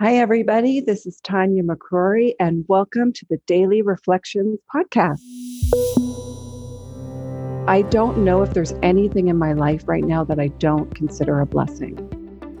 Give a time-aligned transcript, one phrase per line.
[0.00, 0.80] Hi, everybody.
[0.80, 5.18] This is Tanya McCrory, and welcome to the Daily Reflections podcast.
[7.66, 11.40] I don't know if there's anything in my life right now that I don't consider
[11.40, 11.98] a blessing,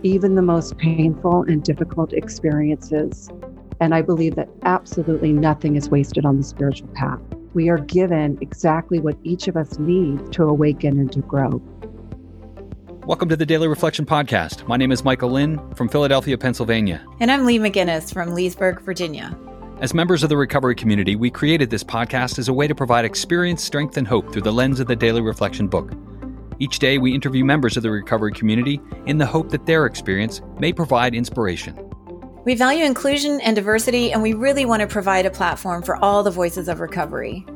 [0.02, 3.30] even the most painful and difficult experiences.
[3.78, 7.20] And I believe that absolutely nothing is wasted on the spiritual path.
[7.54, 11.62] We are given exactly what each of us needs to awaken and to grow.
[13.08, 14.68] Welcome to the Daily Reflection Podcast.
[14.68, 17.02] My name is Michael Lynn from Philadelphia, Pennsylvania.
[17.20, 19.34] And I'm Lee McGinnis from Leesburg, Virginia.
[19.80, 23.06] As members of the recovery community, we created this podcast as a way to provide
[23.06, 25.90] experience, strength, and hope through the lens of the Daily Reflection book.
[26.58, 30.42] Each day, we interview members of the recovery community in the hope that their experience
[30.58, 31.78] may provide inspiration.
[32.44, 36.22] We value inclusion and diversity, and we really want to provide a platform for all
[36.22, 37.46] the voices of recovery.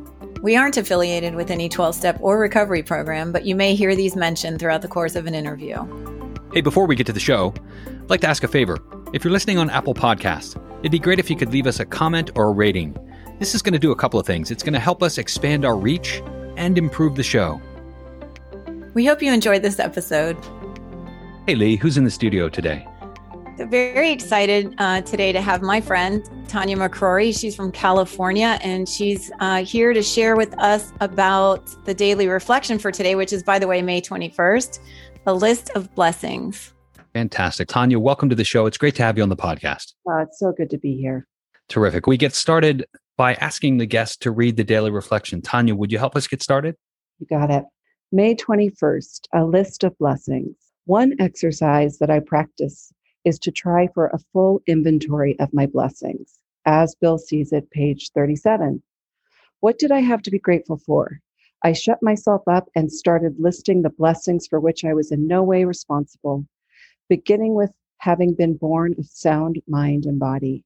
[0.42, 4.16] We aren't affiliated with any 12 step or recovery program, but you may hear these
[4.16, 5.76] mentioned throughout the course of an interview.
[6.52, 7.54] Hey, before we get to the show,
[7.86, 8.78] I'd like to ask a favor.
[9.12, 11.84] If you're listening on Apple Podcasts, it'd be great if you could leave us a
[11.84, 12.96] comment or a rating.
[13.38, 14.50] This is going to do a couple of things.
[14.50, 16.20] It's going to help us expand our reach
[16.56, 17.62] and improve the show.
[18.94, 20.36] We hope you enjoyed this episode.
[21.46, 22.84] Hey, Lee, who's in the studio today?
[23.58, 27.38] Very excited uh, today to have my friend Tanya McCrory.
[27.38, 32.78] She's from California and she's uh, here to share with us about the daily reflection
[32.78, 34.78] for today, which is, by the way, May 21st,
[35.26, 36.72] a list of blessings.
[37.12, 37.68] Fantastic.
[37.68, 38.66] Tanya, welcome to the show.
[38.66, 39.92] It's great to have you on the podcast.
[40.10, 41.26] Uh, it's so good to be here.
[41.68, 42.06] Terrific.
[42.06, 45.42] We get started by asking the guest to read the daily reflection.
[45.42, 46.74] Tanya, would you help us get started?
[47.18, 47.64] You got it.
[48.10, 50.56] May 21st, a list of blessings.
[50.86, 52.92] One exercise that I practice
[53.24, 58.10] is to try for a full inventory of my blessings, as Bill sees it, page
[58.14, 58.82] 37.
[59.60, 61.20] What did I have to be grateful for?
[61.62, 65.42] I shut myself up and started listing the blessings for which I was in no
[65.42, 66.44] way responsible,
[67.08, 70.64] beginning with having been born of sound mind and body.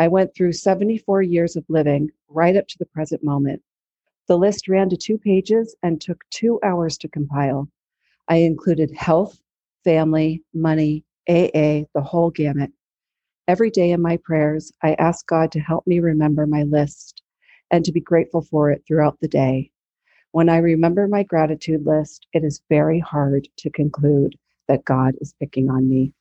[0.00, 3.62] I went through 74 years of living right up to the present moment.
[4.26, 7.68] The list ran to two pages and took two hours to compile.
[8.26, 9.40] I included health,
[9.84, 12.70] family, money, AA, the whole gamut.
[13.46, 17.22] Every day in my prayers, I ask God to help me remember my list
[17.70, 19.70] and to be grateful for it throughout the day.
[20.32, 24.34] When I remember my gratitude list, it is very hard to conclude
[24.68, 26.12] that God is picking on me.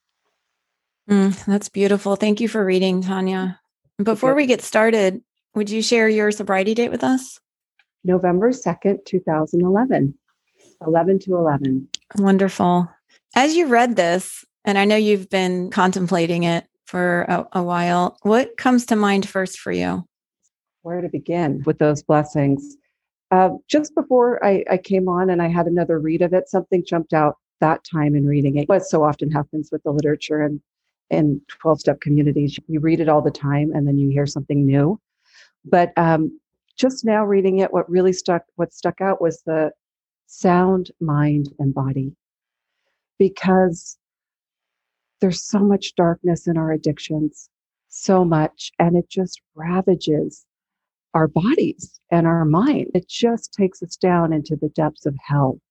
[1.09, 2.15] Mm, that's beautiful.
[2.15, 3.59] Thank you for reading, Tanya.
[4.01, 5.21] Before we get started,
[5.55, 7.39] would you share your sobriety date with us?
[8.03, 10.13] November 2nd, 2011,
[10.85, 11.87] 11 to 11.
[12.17, 12.89] Wonderful.
[13.35, 18.17] As you read this, and I know you've been contemplating it for a, a while.
[18.23, 20.07] What comes to mind first for you?
[20.81, 22.77] Where to begin with those blessings?
[23.31, 26.83] Uh, just before I, I, came on and I had another read of it, something
[26.85, 28.69] jumped out that time in reading it.
[28.69, 30.61] What so often happens with the literature and
[31.09, 34.65] in 12 step communities, you read it all the time and then you hear something
[34.65, 34.99] new.
[35.65, 36.39] But um,
[36.75, 39.71] just now reading it, what really stuck, what stuck out was the
[40.27, 42.15] sound, mind, and body.
[43.17, 43.97] Because
[45.23, 47.49] there's so much darkness in our addictions,
[47.87, 50.45] so much, and it just ravages
[51.13, 52.87] our bodies and our mind.
[52.93, 55.61] It just takes us down into the depths of hell.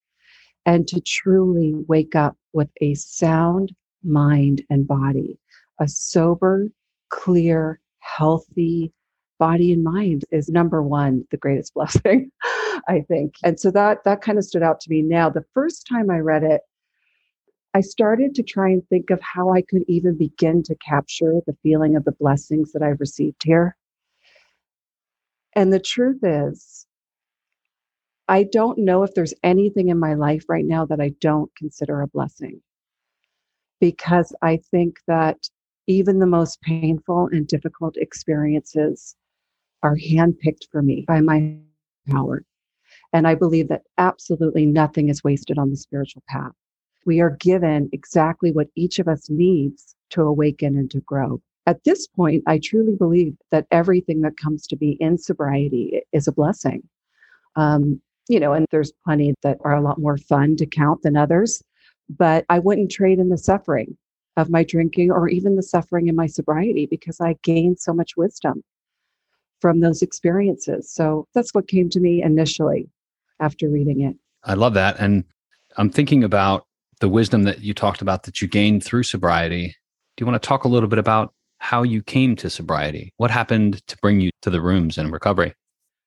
[0.65, 5.37] And to truly wake up with a sound mind and body,
[5.79, 6.69] a sober,
[7.09, 8.91] clear, healthy
[9.37, 12.31] body and mind is number one, the greatest blessing,
[12.87, 13.35] I think.
[13.43, 15.29] And so that that kind of stood out to me now.
[15.29, 16.61] The first time I read it,
[17.75, 21.57] I started to try and think of how I could even begin to capture the
[21.63, 23.75] feeling of the blessings that I've received here.
[25.55, 26.85] And the truth is,
[28.27, 32.01] I don't know if there's anything in my life right now that I don't consider
[32.01, 32.61] a blessing.
[33.79, 35.49] Because I think that
[35.87, 39.15] even the most painful and difficult experiences
[39.81, 41.57] are handpicked for me by my
[42.09, 42.43] power.
[43.11, 46.53] And I believe that absolutely nothing is wasted on the spiritual path
[47.05, 51.41] we are given exactly what each of us needs to awaken and to grow.
[51.65, 56.27] At this point, I truly believe that everything that comes to be in sobriety is
[56.27, 56.83] a blessing.
[57.55, 61.15] Um, you know, and there's plenty that are a lot more fun to count than
[61.17, 61.61] others,
[62.09, 63.97] but I wouldn't trade in the suffering
[64.37, 68.17] of my drinking or even the suffering in my sobriety because I gained so much
[68.17, 68.63] wisdom
[69.61, 70.91] from those experiences.
[70.91, 72.89] So that's what came to me initially
[73.39, 74.15] after reading it.
[74.43, 74.99] I love that.
[74.99, 75.23] And
[75.77, 76.65] I'm thinking about
[77.03, 79.75] the wisdom that you talked about that you gained through sobriety.
[80.15, 83.11] Do you want to talk a little bit about how you came to sobriety?
[83.17, 85.53] What happened to bring you to the rooms in recovery?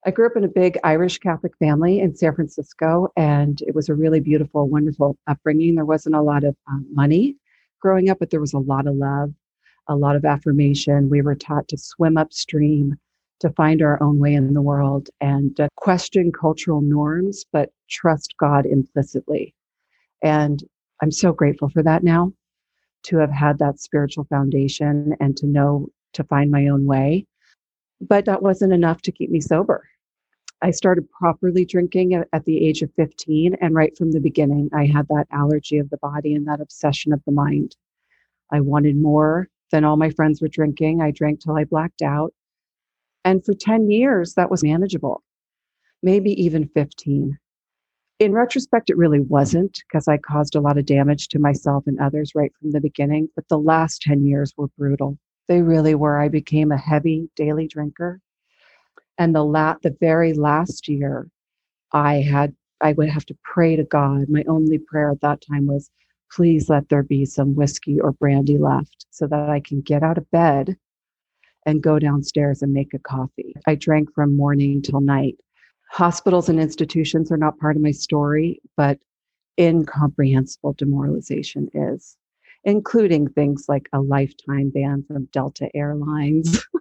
[0.06, 3.90] I grew up in a big Irish Catholic family in San Francisco, and it was
[3.90, 5.74] a really beautiful, wonderful upbringing.
[5.74, 7.36] There wasn't a lot of um, money
[7.82, 9.34] growing up, but there was a lot of love.
[9.88, 11.10] a lot of affirmation.
[11.10, 12.96] We were taught to swim upstream,
[13.40, 18.64] to find our own way in the world and question cultural norms, but trust God
[18.64, 19.54] implicitly.
[20.22, 20.64] And
[21.02, 22.32] I'm so grateful for that now
[23.04, 27.26] to have had that spiritual foundation and to know to find my own way.
[28.00, 29.88] But that wasn't enough to keep me sober.
[30.62, 33.56] I started properly drinking at, the age of 15.
[33.60, 37.12] And right from the beginning, I had that allergy of the body and that obsession
[37.12, 37.76] of the mind.
[38.50, 41.02] I wanted more than all my friends were drinking.
[41.02, 42.32] I drank till I blacked out.
[43.24, 45.22] And for 10 years, that was manageable,
[46.02, 47.38] maybe even 15.
[48.18, 52.00] In retrospect, it really wasn't because I caused a lot of damage to myself and
[52.00, 53.28] others right from the beginning.
[53.34, 55.18] But the last 10 years were brutal.
[55.48, 56.18] They really were.
[56.18, 58.20] I became a heavy daily drinker.
[59.18, 61.28] And the la- the very last year,
[61.92, 64.28] I had I would have to pray to God.
[64.28, 65.90] My only prayer at that time was,
[66.30, 70.18] please let there be some whiskey or brandy left so that I can get out
[70.18, 70.76] of bed
[71.66, 73.54] and go downstairs and make a coffee.
[73.66, 75.36] I drank from morning till night.
[75.88, 78.98] Hospitals and institutions are not part of my story, but
[79.58, 82.16] incomprehensible demoralization is,
[82.64, 86.66] including things like a lifetime ban from Delta Airlines.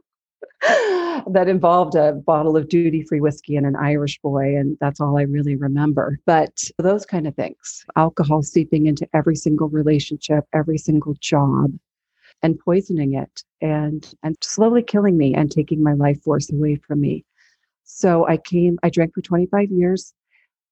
[1.28, 4.56] that involved a bottle of duty free whiskey and an Irish boy.
[4.57, 6.19] And that's all I really remember.
[6.25, 11.72] But those kind of things alcohol seeping into every single relationship, every single job,
[12.42, 17.01] and poisoning it and and slowly killing me and taking my life force away from
[17.01, 17.24] me
[17.86, 20.14] so i came i drank for 25 years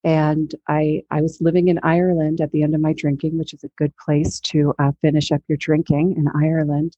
[0.03, 3.63] and i i was living in ireland at the end of my drinking which is
[3.63, 6.97] a good place to uh, finish up your drinking in ireland.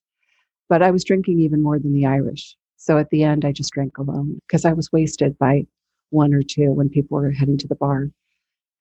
[0.70, 2.56] But i was drinking even more than the irish.
[2.78, 5.66] So at the end i just drank alone because i was wasted by
[6.10, 8.10] one or two when people were heading to the bar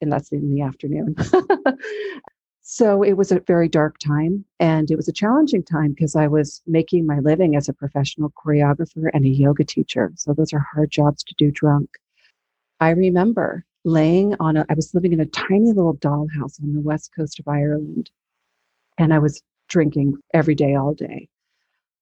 [0.00, 1.14] and that's in the afternoon
[2.66, 6.28] So it was a very dark time and it was a challenging time because I
[6.28, 10.10] was making my living as a professional choreographer and a yoga teacher.
[10.16, 11.90] So those are hard jobs to do drunk.
[12.80, 16.80] I remember laying on a, I was living in a tiny little dollhouse on the
[16.80, 18.10] west coast of Ireland
[18.96, 21.28] and I was drinking every day, all day.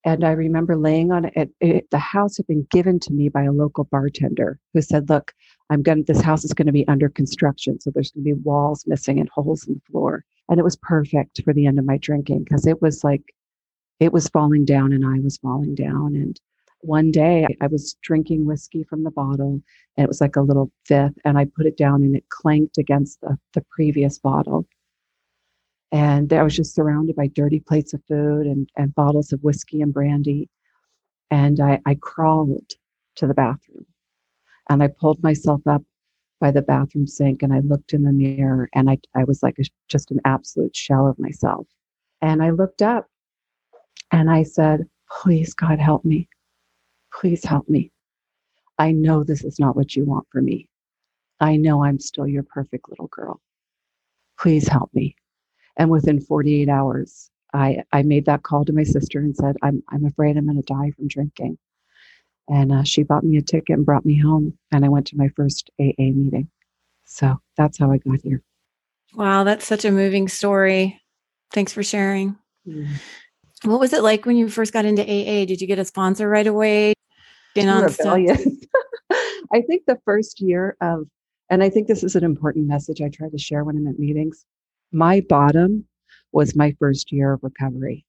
[0.04, 3.42] And I remember laying on it, it the house had been given to me by
[3.42, 5.32] a local bartender who said, Look,
[5.70, 7.80] I'm going this house is going to be under construction.
[7.80, 10.24] So there's going to be walls missing and holes in the floor.
[10.48, 13.34] And it was perfect for the end of my drinking because it was like,
[14.00, 16.14] it was falling down and I was falling down.
[16.14, 16.38] And
[16.80, 19.62] one day I was drinking whiskey from the bottle
[19.96, 22.78] and it was like a little fifth and I put it down and it clanked
[22.78, 24.66] against the, the previous bottle.
[25.92, 29.82] And I was just surrounded by dirty plates of food and, and bottles of whiskey
[29.82, 30.48] and brandy.
[31.30, 32.72] And I, I crawled
[33.16, 33.86] to the bathroom
[34.68, 35.82] and I pulled myself up
[36.42, 39.60] by the bathroom sink and I looked in the mirror and I, I was like
[39.60, 41.68] a, just an absolute shell of myself.
[42.20, 43.06] And I looked up
[44.10, 44.80] and I said,
[45.22, 46.28] Please, God, help me.
[47.14, 47.92] Please help me.
[48.76, 50.68] I know this is not what you want for me.
[51.38, 53.40] I know I'm still your perfect little girl.
[54.36, 55.14] Please help me.
[55.76, 59.84] And within 48 hours, I, I made that call to my sister and said, I'm,
[59.90, 61.56] I'm afraid I'm going to die from drinking.
[62.48, 64.58] And uh, she bought me a ticket and brought me home.
[64.72, 66.48] And I went to my first AA meeting.
[67.04, 68.42] So that's how I got here.
[69.14, 71.00] Wow, that's such a moving story.
[71.52, 72.36] Thanks for sharing.
[72.66, 72.88] Mm.
[73.64, 75.44] What was it like when you first got into AA?
[75.44, 76.94] Did you get a sponsor right away?
[77.55, 78.46] In on rebellious.
[79.52, 81.06] I think the first year of,
[81.50, 83.98] and I think this is an important message I try to share when I'm at
[83.98, 84.46] meetings.
[84.90, 85.84] My bottom
[86.32, 88.06] was my first year of recovery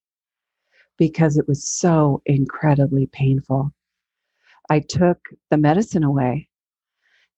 [0.98, 3.74] because it was so incredibly painful.
[4.70, 6.48] I took the medicine away.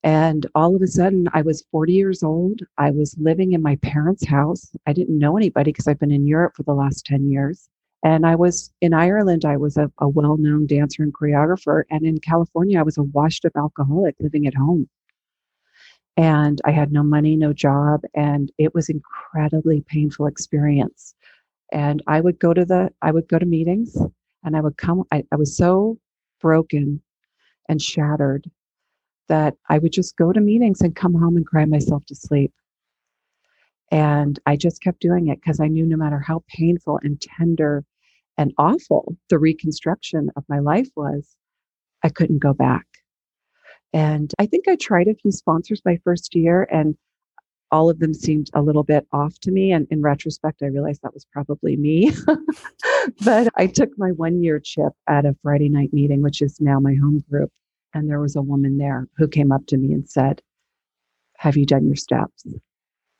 [0.03, 2.61] And all of a sudden, I was 40 years old.
[2.77, 4.71] I was living in my parents' house.
[4.85, 7.67] I didn't know anybody because I've been in Europe for the last 10 years.
[8.03, 11.85] And I was in Ireland, I was a, a well known dancer and choreographer.
[11.89, 14.87] And in California, I was a washed up alcoholic living at home.
[16.17, 18.01] And I had no money, no job.
[18.13, 21.15] And it was incredibly painful experience.
[21.71, 23.97] And I would go to the, I would go to meetings
[24.43, 25.97] and I would come, I, I was so
[26.39, 27.01] broken
[27.67, 28.49] and shattered
[29.27, 32.53] that I would just go to meetings and come home and cry myself to sleep.
[33.91, 37.83] And I just kept doing it because I knew no matter how painful and tender
[38.37, 41.35] and awful the reconstruction of my life was,
[42.03, 42.85] I couldn't go back.
[43.93, 46.95] And I think I tried a few sponsors my first year, and
[47.75, 49.73] all of them seemed a little bit off to me.
[49.73, 52.13] And in retrospect, I realized that was probably me.
[53.25, 56.79] but I took my one year chip at a Friday night meeting, which is now
[56.79, 57.51] my home group.
[57.93, 60.41] And there was a woman there who came up to me and said,
[61.39, 62.47] Have you done your steps?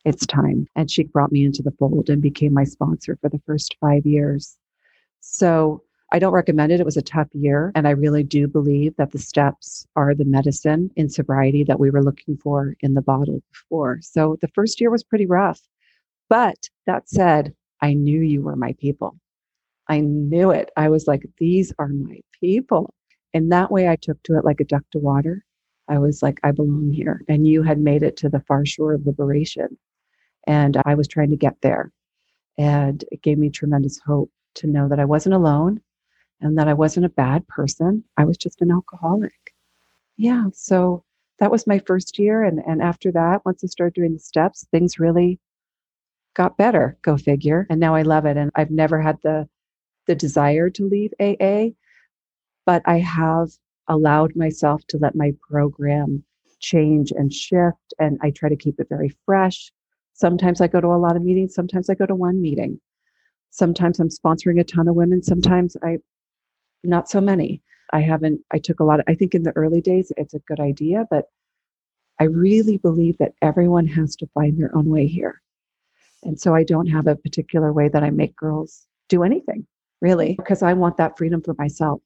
[0.06, 0.66] It's time.
[0.74, 4.06] And she brought me into the fold and became my sponsor for the first five
[4.06, 4.56] years.
[5.20, 5.82] So
[6.16, 6.80] I don't recommend it.
[6.80, 7.72] It was a tough year.
[7.74, 11.90] And I really do believe that the steps are the medicine in sobriety that we
[11.90, 13.98] were looking for in the bottle before.
[14.00, 15.60] So the first year was pretty rough.
[16.30, 19.18] But that said, I knew you were my people.
[19.88, 20.70] I knew it.
[20.74, 22.94] I was like, these are my people.
[23.34, 25.44] And that way I took to it like a duck to water.
[25.86, 27.20] I was like, I belong here.
[27.28, 29.76] And you had made it to the far shore of liberation.
[30.46, 31.92] And I was trying to get there.
[32.56, 35.82] And it gave me tremendous hope to know that I wasn't alone
[36.40, 38.04] and that I wasn't a bad person.
[38.16, 39.54] I was just an alcoholic.
[40.16, 40.46] Yeah.
[40.52, 41.04] So
[41.38, 42.44] that was my first year.
[42.44, 45.38] And, and after that, once I started doing the steps, things really
[46.34, 47.66] got better, go figure.
[47.70, 48.36] And now I love it.
[48.36, 49.48] And I've never had the
[50.06, 51.70] the desire to leave AA,
[52.64, 53.50] but I have
[53.88, 56.22] allowed myself to let my program
[56.60, 57.92] change and shift.
[57.98, 59.72] And I try to keep it very fresh.
[60.14, 62.80] Sometimes I go to a lot of meetings, sometimes I go to one meeting.
[63.50, 65.98] Sometimes I'm sponsoring a ton of women, sometimes I
[66.86, 67.62] not so many.
[67.92, 70.40] I haven't, I took a lot of, I think in the early days, it's a
[70.40, 71.26] good idea, but
[72.18, 75.40] I really believe that everyone has to find their own way here.
[76.22, 79.66] And so I don't have a particular way that I make girls do anything,
[80.00, 82.00] really, because I want that freedom for myself.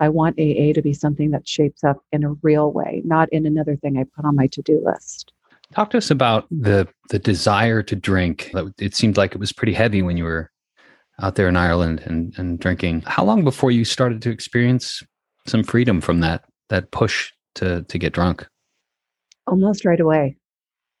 [0.00, 3.46] I want AA to be something that shapes up in a real way, not in
[3.46, 5.32] another thing I put on my to do list.
[5.72, 8.52] Talk to us about the the desire to drink.
[8.78, 10.50] It seemed like it was pretty heavy when you were
[11.20, 13.02] out there in Ireland and, and drinking.
[13.06, 15.02] How long before you started to experience
[15.46, 18.46] some freedom from that that push to to get drunk?
[19.46, 20.36] Almost right away.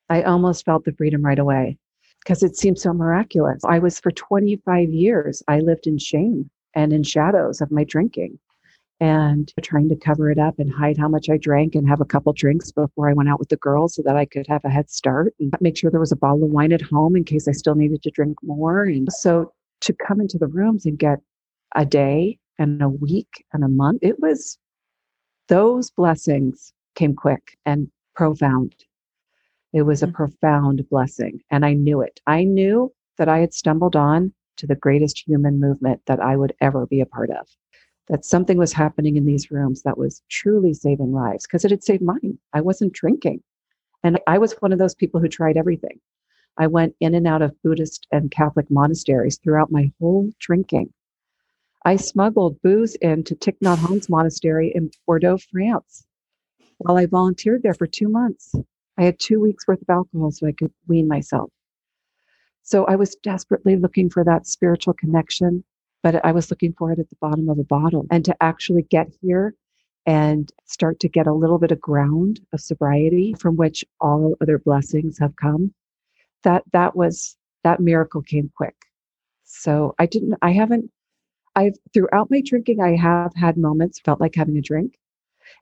[0.08, 1.78] I almost felt the freedom right away
[2.22, 3.64] because it seemed so miraculous.
[3.64, 8.38] I was for 25 years, I lived in shame and in shadows of my drinking
[9.00, 12.04] and trying to cover it up and hide how much I drank and have a
[12.04, 14.70] couple drinks before I went out with the girls so that I could have a
[14.70, 17.48] head start and make sure there was a bottle of wine at home in case
[17.48, 18.84] I still needed to drink more.
[18.84, 21.20] And so to come into the rooms and get
[21.74, 24.58] a day and a week and a month, it was
[25.48, 28.74] those blessings came quick and profound.
[29.72, 30.14] It was a mm-hmm.
[30.14, 31.40] profound blessing.
[31.50, 32.20] And I knew it.
[32.26, 36.52] I knew that I had stumbled on to the greatest human movement that I would
[36.60, 37.48] ever be a part of.
[38.08, 41.84] That something was happening in these rooms that was truly saving lives because it had
[41.84, 42.38] saved mine.
[42.52, 43.42] I wasn't drinking.
[44.04, 46.00] And I was one of those people who tried everything.
[46.58, 50.92] I went in and out of Buddhist and Catholic monasteries throughout my whole drinking.
[51.84, 56.06] I smuggled booze into Thich Nhat Hanh's monastery in Bordeaux, France,
[56.78, 58.54] while I volunteered there for two months.
[58.98, 61.50] I had two weeks worth of alcohol so I could wean myself.
[62.62, 65.64] So I was desperately looking for that spiritual connection,
[66.02, 68.06] but I was looking for it at the bottom of a bottle.
[68.10, 69.54] And to actually get here
[70.06, 74.58] and start to get a little bit of ground of sobriety from which all other
[74.58, 75.72] blessings have come,
[76.44, 78.76] that that was that miracle came quick.
[79.44, 80.90] So I didn't I haven't
[81.54, 84.98] I've throughout my drinking I have had moments felt like having a drink.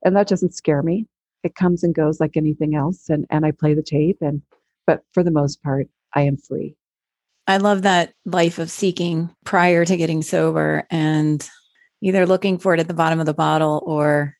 [0.03, 1.07] And that doesn't scare me
[1.43, 4.41] it comes and goes like anything else and and I play the tape and
[4.85, 6.75] but for the most part I am free.
[7.47, 11.47] I love that life of seeking prior to getting sober and
[12.01, 14.35] either looking for it at the bottom of the bottle or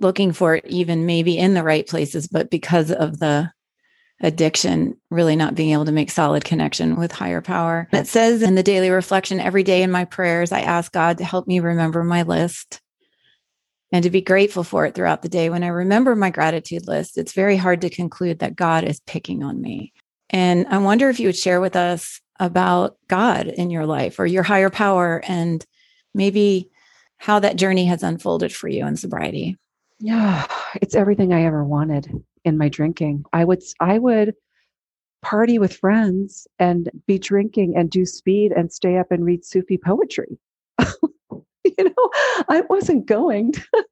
[0.00, 3.50] looking for it even maybe in the right places but because of the
[4.20, 7.88] addiction really not being able to make solid connection with higher power.
[7.92, 11.24] It says in the daily reflection every day in my prayers I ask God to
[11.24, 12.80] help me remember my list
[13.92, 15.50] and to be grateful for it throughout the day.
[15.50, 19.42] When I remember my gratitude list, it's very hard to conclude that God is picking
[19.42, 19.92] on me.
[20.30, 24.26] And I wonder if you would share with us about God in your life or
[24.26, 25.64] your higher power and
[26.14, 26.70] maybe
[27.16, 29.56] how that journey has unfolded for you in sobriety.
[30.00, 30.46] Yeah,
[30.76, 32.08] it's everything I ever wanted
[32.48, 33.24] in my drinking.
[33.32, 34.34] I would I would
[35.22, 39.78] party with friends and be drinking and do speed and stay up and read Sufi
[39.78, 40.38] poetry.
[41.64, 42.10] you know,
[42.48, 43.52] I wasn't going.
[43.52, 43.62] To,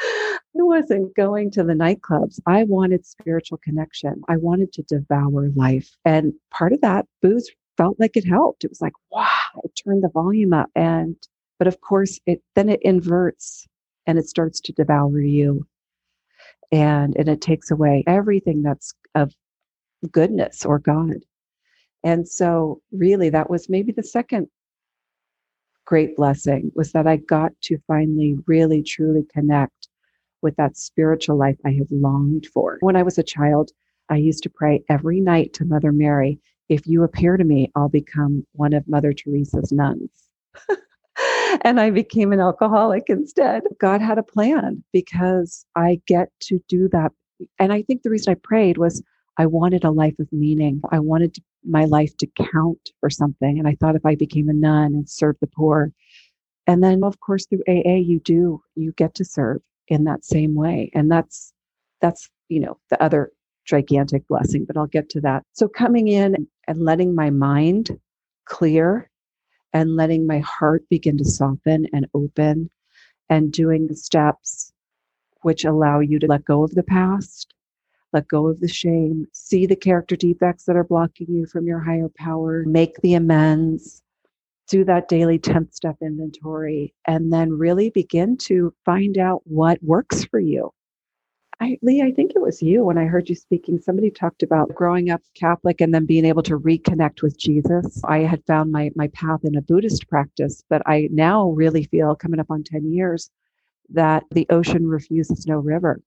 [0.00, 2.38] I wasn't going to the nightclubs.
[2.46, 4.22] I wanted spiritual connection.
[4.28, 5.96] I wanted to devour life.
[6.04, 8.64] And part of that, booze felt like it helped.
[8.64, 9.26] It was like, wow,
[9.64, 10.70] it turned the volume up.
[10.74, 11.16] And,
[11.58, 13.66] but of course, it then it inverts
[14.06, 15.66] and it starts to devour you.
[16.74, 19.32] And, and it takes away everything that's of
[20.10, 21.24] goodness or God.
[22.02, 24.48] And so, really, that was maybe the second
[25.86, 29.88] great blessing was that I got to finally really truly connect
[30.42, 32.78] with that spiritual life I have longed for.
[32.80, 33.70] When I was a child,
[34.08, 36.38] I used to pray every night to Mother Mary,
[36.68, 40.10] if you appear to me, I'll become one of Mother Teresa's nuns.
[41.62, 43.62] and I became an alcoholic instead.
[43.80, 47.12] God had a plan because I get to do that.
[47.58, 49.02] And I think the reason I prayed was
[49.38, 50.80] I wanted a life of meaning.
[50.92, 53.58] I wanted my life to count for something.
[53.58, 55.92] And I thought if I became a nun and served the poor,
[56.66, 60.54] And then, of course, through AA, you do, you get to serve in that same
[60.54, 60.90] way.
[60.94, 61.52] And that's,
[62.00, 63.32] that's, you know, the other
[63.66, 65.42] gigantic blessing, but I'll get to that.
[65.52, 67.98] So coming in and letting my mind
[68.46, 69.10] clear
[69.74, 72.70] and letting my heart begin to soften and open
[73.28, 74.72] and doing the steps
[75.42, 77.52] which allow you to let go of the past,
[78.14, 81.80] let go of the shame, see the character defects that are blocking you from your
[81.80, 84.00] higher power, make the amends,
[84.68, 90.24] do that daily 10th step inventory, and then really begin to find out what works
[90.24, 90.72] for you.
[91.60, 93.78] I, Lee, I think it was you when I heard you speaking.
[93.78, 98.02] Somebody talked about growing up Catholic and then being able to reconnect with Jesus.
[98.04, 102.16] I had found my my path in a Buddhist practice, but I now really feel
[102.16, 103.30] coming up on 10 years
[103.90, 106.00] that the ocean refuses no river.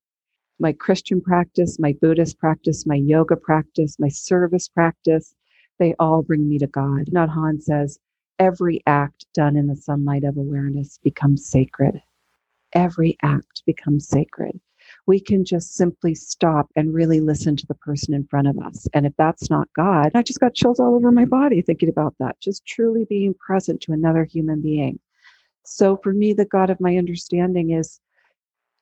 [0.60, 5.34] My Christian practice, my Buddhist practice, my yoga practice, my service practice,
[5.80, 7.06] they all bring me to God.
[7.13, 8.00] Nhat Hanh says,
[8.39, 12.01] every act done in the sunlight of awareness becomes sacred.
[12.74, 14.60] Every act becomes sacred
[15.08, 18.88] we can just simply stop and really listen to the person in front of us.
[18.94, 22.14] And if that's not God, I just got chills all over my body thinking about
[22.20, 25.00] that, just truly being present to another human being.
[25.66, 28.02] So for me, the God of my understanding is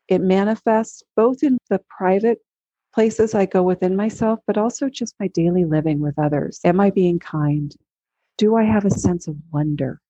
[0.08, 2.40] it manifests both in the private
[2.94, 6.60] places I go within myself, but also just my daily living with others.
[6.64, 7.76] Am I being kind?
[8.38, 10.02] Do I have a sense of wonder?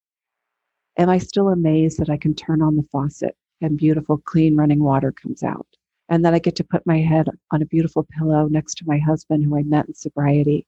[0.98, 4.82] Am I still amazed that I can turn on the faucet and beautiful, clean running
[4.82, 5.68] water comes out?
[6.10, 8.98] And that I get to put my head on a beautiful pillow next to my
[9.00, 10.66] husband who I met in sobriety.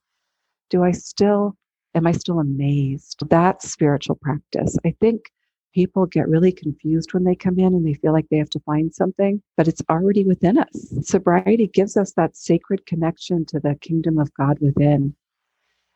[0.70, 1.56] Do I still,
[1.94, 3.22] am I still amazed?
[3.28, 4.76] That's spiritual practice.
[4.84, 5.30] I think
[5.74, 8.60] people get really confused when they come in and they feel like they have to
[8.60, 10.94] find something, but it's already within us.
[11.02, 15.14] Sobriety gives us that sacred connection to the kingdom of God within.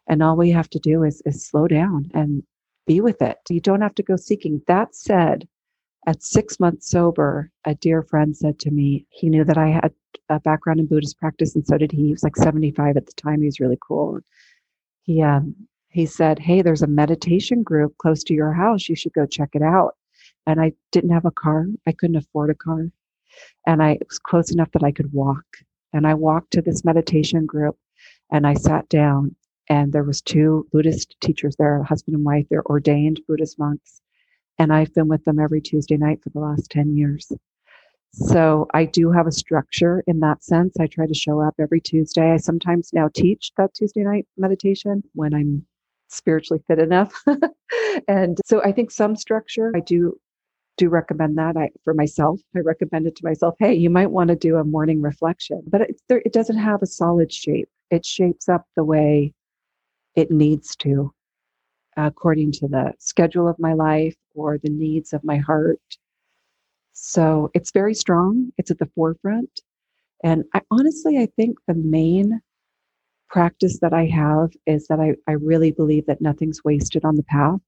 [0.06, 2.42] And all we have to do is, is slow down and
[2.86, 3.38] be with it.
[3.48, 4.62] You don't have to go seeking.
[4.66, 5.48] That said,
[6.06, 9.92] at six months sober, a dear friend said to me, he knew that I had
[10.28, 12.06] a background in Buddhist practice, and so did he.
[12.06, 13.40] He was like 75 at the time.
[13.40, 14.18] He was really cool.
[15.02, 15.54] He um,
[15.90, 18.88] he said, "Hey, there's a meditation group close to your house.
[18.88, 19.94] You should go check it out."
[20.46, 21.66] And I didn't have a car.
[21.86, 22.88] I couldn't afford a car,
[23.66, 25.44] and I was close enough that I could walk.
[25.92, 27.76] And I walked to this meditation group,
[28.30, 29.36] and I sat down.
[29.68, 32.46] And there was two Buddhist teachers there, a husband and wife.
[32.50, 34.02] They're ordained Buddhist monks
[34.58, 37.32] and I've been with them every Tuesday night for the last 10 years.
[38.12, 40.76] So I do have a structure in that sense.
[40.78, 42.32] I try to show up every Tuesday.
[42.32, 45.64] I sometimes now teach that Tuesday night meditation when I'm
[46.08, 47.22] spiritually fit enough.
[48.08, 50.18] and so I think some structure, I do
[50.78, 52.40] do recommend that I, for myself.
[52.56, 53.54] I recommend it to myself.
[53.58, 56.82] Hey, you might want to do a morning reflection, but it, there, it doesn't have
[56.82, 57.68] a solid shape.
[57.90, 59.34] It shapes up the way
[60.14, 61.12] it needs to
[61.96, 65.80] according to the schedule of my life or the needs of my heart.
[66.92, 69.60] So it's very strong, it's at the forefront.
[70.24, 72.40] And I honestly, I think the main
[73.28, 77.22] practice that I have is that I, I really believe that nothing's wasted on the
[77.24, 77.60] path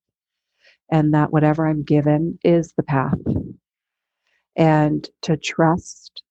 [0.91, 3.19] and that whatever I'm given is the path.
[4.57, 6.23] And to trust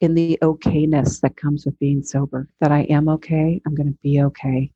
[0.00, 3.98] in the okayness that comes with being sober, that I am okay, I'm going to
[4.02, 4.70] be okay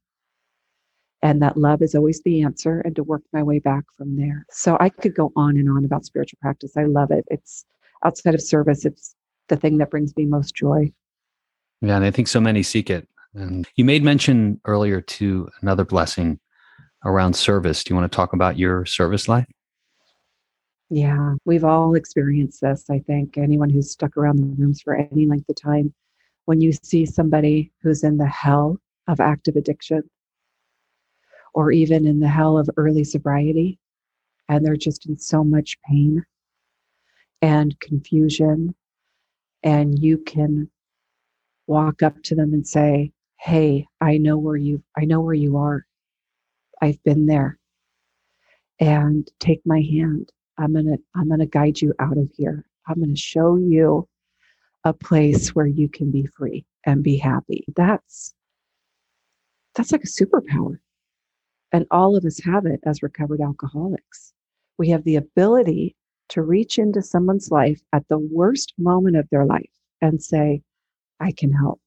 [1.22, 4.46] and that love is always the answer and to work my way back from there.
[4.50, 6.76] So i could go on and on about spiritual practice.
[6.76, 7.24] I love it.
[7.28, 7.64] It's
[8.04, 9.14] outside of service it's
[9.48, 10.92] the thing that brings me most joy.
[11.81, 13.09] Yeah and i think so many seek it.
[13.35, 16.38] And you made mention earlier to another blessing
[17.04, 17.85] around service.
[17.85, 19.46] Do you want to talk about your service life?
[20.90, 23.37] Yeah we've all experienced this i think.
[23.37, 25.92] Anyone who's stuck around the rooms for any length of time
[26.44, 28.78] when you see somebody who's in the hell
[29.09, 30.02] of active addiction
[31.59, 33.81] or even in the hell of early sobriety.
[34.49, 36.25] And they're just in so much pain
[37.42, 38.77] and confusion.
[39.64, 40.71] And you can
[41.66, 45.57] walk up to them and say, Hey, I know where you I know where you
[45.57, 45.85] are.
[46.81, 47.59] I've been there.
[48.79, 50.31] And take my hand.
[50.59, 52.66] I'm gonna I'm gonna guide you out of here.
[52.87, 54.09] I'm gonna show you
[54.85, 57.64] a place where you can be free and be happy.
[57.75, 58.33] That's
[59.75, 60.79] that's like a superpower.
[61.72, 64.33] And all of us have it as recovered alcoholics.
[64.78, 65.96] We have the ability
[66.31, 70.62] to reach into someone's life at the worst moment of their life and say,
[71.20, 71.81] I can help.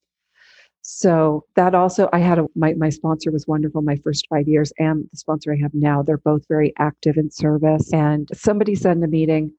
[0.83, 4.73] So that also, I had a, my, my sponsor was wonderful my first five years,
[4.79, 7.93] and the sponsor I have now, they're both very active in service.
[7.93, 9.53] And somebody said in a meeting,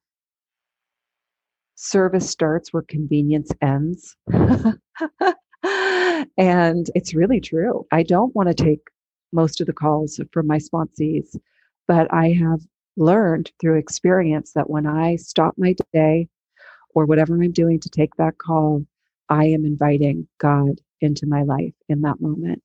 [1.75, 4.17] service starts where convenience ends.
[6.37, 7.85] and it's really true.
[7.91, 8.81] I don't want to take
[9.33, 11.35] most of the calls from my sponsees,
[11.87, 12.61] but I have
[12.95, 16.27] learned through experience that when I stop my day
[16.93, 18.85] or whatever I'm doing to take that call,
[19.29, 22.61] I am inviting God into my life in that moment.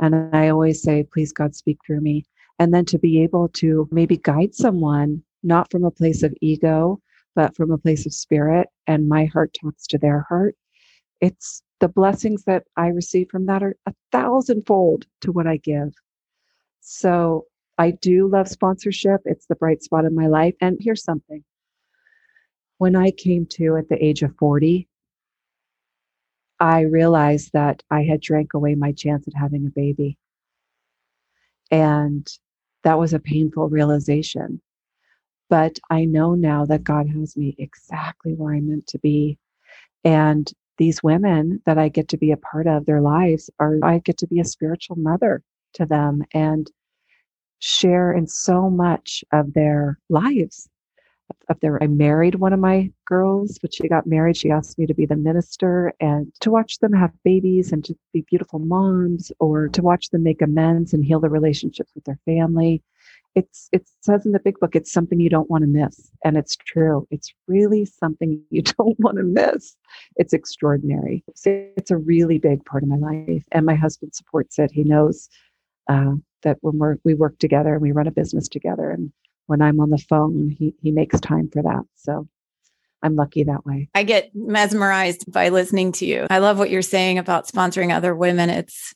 [0.00, 2.24] And I always say, please, God, speak through me.
[2.58, 7.00] And then to be able to maybe guide someone, not from a place of ego,
[7.34, 10.56] but from a place of spirit, and my heart talks to their heart.
[11.20, 15.92] It's the blessings that I receive from that are a thousandfold to what I give.
[16.80, 17.46] So
[17.78, 19.22] I do love sponsorship.
[19.24, 20.54] It's the bright spot in my life.
[20.60, 21.42] And here's something
[22.80, 24.88] when I came to at the age of 40,
[26.60, 30.16] I realized that I had drank away my chance at having a baby.
[31.70, 32.26] And
[32.84, 34.62] that was a painful realization.
[35.50, 39.38] But I know now that God has me exactly where I'm meant to be.
[40.02, 43.98] And these women that I get to be a part of their lives are, I
[43.98, 45.42] get to be a spiritual mother
[45.74, 46.70] to them and
[47.58, 50.68] share in so much of their lives
[51.48, 51.82] up there.
[51.82, 54.36] I married one of my girls, but she got married.
[54.36, 57.94] She asked me to be the minister and to watch them have babies and to
[58.12, 62.18] be beautiful moms or to watch them make amends and heal the relationships with their
[62.24, 62.82] family.
[63.34, 66.10] It's it says in the big book, it's something you don't want to miss.
[66.24, 67.06] And it's true.
[67.10, 69.76] It's really something you don't want to miss.
[70.16, 71.24] It's extraordinary.
[71.44, 73.44] It's a really big part of my life.
[73.52, 74.70] And my husband supports it.
[74.72, 75.28] He knows
[75.88, 79.12] uh, that when we're, we work together and we run a business together and
[79.50, 81.82] when I'm on the phone, he, he makes time for that.
[81.96, 82.28] So
[83.02, 83.88] I'm lucky that way.
[83.96, 86.28] I get mesmerized by listening to you.
[86.30, 88.48] I love what you're saying about sponsoring other women.
[88.48, 88.94] It's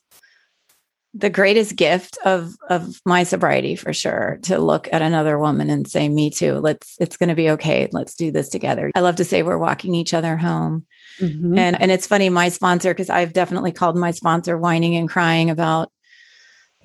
[1.17, 5.87] the greatest gift of of my sobriety for sure to look at another woman and
[5.87, 9.15] say me too let's it's going to be okay let's do this together i love
[9.15, 10.85] to say we're walking each other home
[11.19, 11.57] mm-hmm.
[11.57, 15.49] and and it's funny my sponsor because i've definitely called my sponsor whining and crying
[15.49, 15.89] about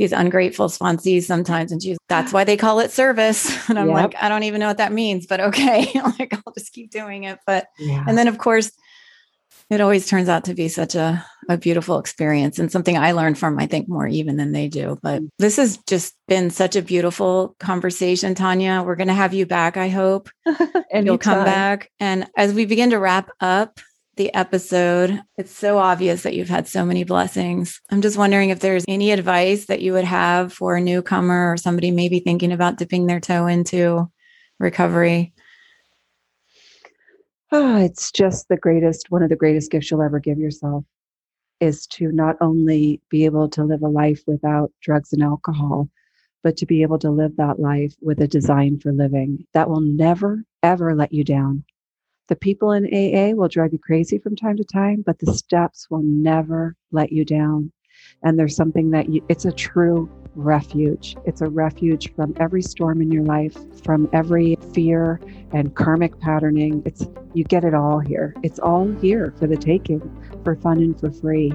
[0.01, 1.71] these ungrateful sponsees sometimes.
[1.71, 3.51] And she's, that's why they call it service.
[3.69, 3.95] And I'm yep.
[3.95, 5.91] like, I don't even know what that means, but okay.
[6.19, 7.39] like, I'll just keep doing it.
[7.47, 8.03] But, yeah.
[8.09, 8.73] and then of course,
[9.69, 13.37] it always turns out to be such a, a beautiful experience and something I learned
[13.37, 14.99] from, I think, more even than they do.
[15.03, 15.29] But mm.
[15.41, 18.85] this has just been such a beautiful conversation, Tanya.
[18.87, 20.31] We're going to have you back, I hope.
[20.93, 21.91] and you'll come back.
[21.99, 23.81] And as we begin to wrap up,
[24.17, 25.19] the episode.
[25.39, 27.81] It's so obvious that you've had so many blessings.
[27.91, 31.57] I'm just wondering if there's any advice that you would have for a newcomer or
[31.57, 34.11] somebody maybe thinking about dipping their toe into
[34.59, 35.33] recovery.
[37.51, 40.85] Oh, it's just the greatest, one of the greatest gifts you'll ever give yourself
[41.61, 45.89] is to not only be able to live a life without drugs and alcohol,
[46.43, 49.81] but to be able to live that life with a design for living that will
[49.83, 51.65] never, ever let you down.
[52.29, 55.89] The people in AA will drive you crazy from time to time, but the steps
[55.91, 57.73] will never let you down.
[58.23, 61.17] And there's something that you, it's a true refuge.
[61.25, 65.21] It's a refuge from every storm in your life, from every fear
[65.53, 66.83] and karmic patterning.
[66.85, 68.35] It's you get it all here.
[68.43, 70.01] It's all here for the taking,
[70.45, 71.53] for fun and for free.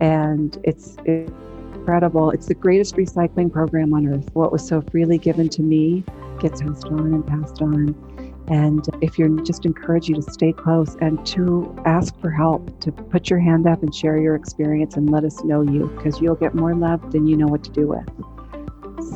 [0.00, 1.32] And it's, it's
[1.74, 2.30] incredible.
[2.30, 4.30] It's the greatest recycling program on earth.
[4.34, 6.04] What was so freely given to me
[6.40, 8.11] gets passed on and passed on.
[8.48, 12.90] And if you're just encourage you to stay close and to ask for help, to
[12.90, 16.34] put your hand up and share your experience and let us know you because you'll
[16.34, 18.08] get more love than you know what to do with.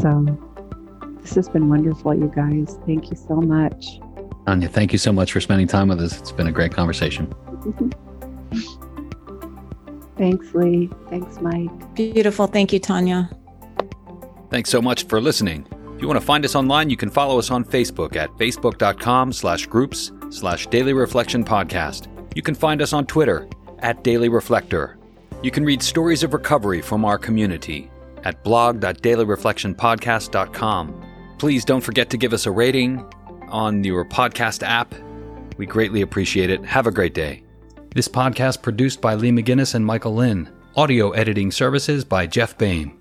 [0.00, 0.24] So
[1.20, 2.78] this has been wonderful, you guys.
[2.86, 3.98] Thank you so much.
[4.46, 6.18] Tanya, thank you so much for spending time with us.
[6.18, 7.34] It's been a great conversation.
[10.16, 10.88] Thanks, Lee.
[11.10, 11.94] Thanks, Mike.
[11.94, 12.46] Beautiful.
[12.46, 13.28] Thank you, Tanya.
[14.50, 15.66] Thanks so much for listening.
[15.96, 19.32] If you want to find us online, you can follow us on Facebook at facebook.com
[19.32, 22.08] slash groups slash daily reflection podcast.
[22.34, 24.98] You can find us on Twitter at Daily Reflector.
[25.42, 27.90] You can read stories of recovery from our community
[28.24, 31.04] at blog.dailyreflectionpodcast.com.
[31.38, 33.02] Please don't forget to give us a rating
[33.48, 34.94] on your podcast app.
[35.56, 36.62] We greatly appreciate it.
[36.66, 37.42] Have a great day.
[37.94, 40.50] This podcast produced by Lee McGinnis and Michael Lynn.
[40.76, 42.95] Audio editing services by Jeff Bain.